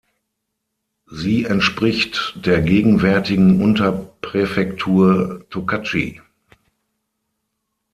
Sie 1.11 1.45
entspricht 1.45 2.33
der 2.43 2.61
gegenwärtigen 2.63 3.61
Unterpräfektur 3.61 5.45
Tokachi. 5.51 6.19